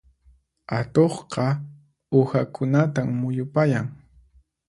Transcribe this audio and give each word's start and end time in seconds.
Atuqqa 0.77 1.45
uhakunatan 2.19 3.07
muyupayan. 3.19 3.87